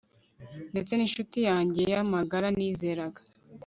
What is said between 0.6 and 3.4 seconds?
ndetse n'incuti yanjye y'amagara nizeraga